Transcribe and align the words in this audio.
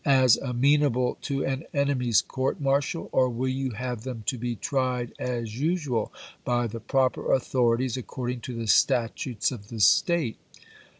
as 0.03 0.35
amenable 0.37 1.15
to 1.21 1.45
an 1.45 1.63
enemy's 1.75 2.23
court 2.23 2.59
martial, 2.59 3.07
or 3.11 3.29
will 3.29 3.47
you 3.47 3.69
have 3.69 4.01
them 4.01 4.23
to 4.25 4.35
be 4.35 4.55
w. 4.55 4.55
R. 4.55 4.59
tried 5.05 5.13
as 5.19 5.59
usual, 5.59 6.11
by 6.43 6.65
the 6.65 6.79
proper 6.79 7.31
authorities, 7.31 7.95
according 7.97 8.39
*'p!i97." 8.39 8.41
to 8.45 8.55
the 8.55 8.67
statutes 8.67 9.51
of 9.51 9.67
the 9.67 9.79
State?" 9.79 10.39